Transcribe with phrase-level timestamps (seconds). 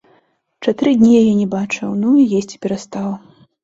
[0.67, 3.09] Чатыры дні яе не пабачыў, ну, і есці перастаў.